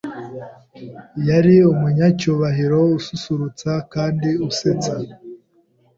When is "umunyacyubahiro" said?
1.71-2.79